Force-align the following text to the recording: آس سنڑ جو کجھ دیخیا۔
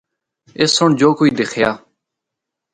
آس 0.61 0.71
سنڑ 0.77 0.89
جو 0.99 1.09
کجھ 1.17 1.33
دیخیا۔ 1.39 1.71